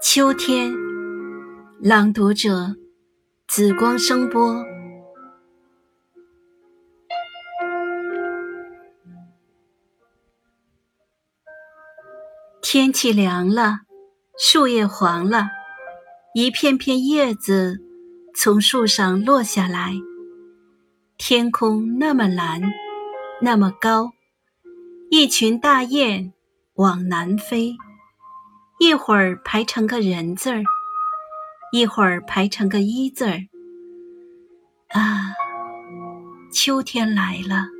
[0.00, 0.72] 秋天，
[1.82, 2.76] 朗读者：
[3.48, 4.64] 紫光声波。
[12.62, 13.80] 天气凉了，
[14.38, 15.48] 树叶黄了，
[16.32, 17.80] 一片片叶子
[18.36, 19.94] 从树上落下来。
[21.16, 22.62] 天空那么蓝，
[23.42, 24.12] 那么高，
[25.10, 26.32] 一群大雁
[26.74, 27.76] 往南飞。
[28.80, 30.62] 一会儿排成个人字儿，
[31.72, 33.38] 一会儿排成个一字儿。
[34.90, 35.34] 啊，
[36.52, 37.77] 秋天来了。